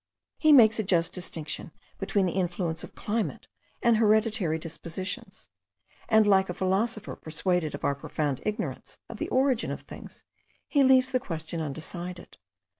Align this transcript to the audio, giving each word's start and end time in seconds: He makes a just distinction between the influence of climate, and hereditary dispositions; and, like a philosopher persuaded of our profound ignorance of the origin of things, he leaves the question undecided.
He 0.39 0.51
makes 0.51 0.79
a 0.79 0.83
just 0.83 1.13
distinction 1.13 1.69
between 1.99 2.25
the 2.25 2.31
influence 2.31 2.83
of 2.83 2.95
climate, 2.95 3.47
and 3.83 3.97
hereditary 3.97 4.57
dispositions; 4.57 5.49
and, 6.09 6.25
like 6.25 6.49
a 6.49 6.55
philosopher 6.55 7.15
persuaded 7.15 7.75
of 7.75 7.85
our 7.85 7.93
profound 7.93 8.41
ignorance 8.43 8.97
of 9.09 9.17
the 9.17 9.29
origin 9.29 9.69
of 9.69 9.81
things, 9.81 10.23
he 10.67 10.81
leaves 10.81 11.11
the 11.11 11.19
question 11.19 11.61
undecided. 11.61 12.39